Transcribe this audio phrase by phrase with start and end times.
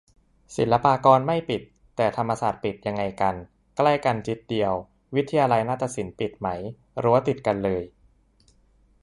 [0.55, 1.61] ศิลปากรไม่ปิด
[1.95, 3.35] แต่ธรรมศาสตร์ปิด ยังไงกัน
[3.77, 4.73] ใกล้กันจิ๊ดเดียว
[5.15, 6.47] วิทยาลัยนาฏศิลป์ปิดไหม?
[7.03, 7.83] รั้วติดกันเลย